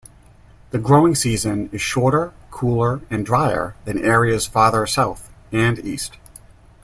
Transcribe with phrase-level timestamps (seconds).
[0.71, 6.17] The growing season is shorter, cooler, and drier than areas farther south and east.